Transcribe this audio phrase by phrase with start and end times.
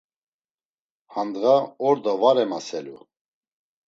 [1.13, 1.55] Handğa
[1.87, 2.97] ordo var emaselu?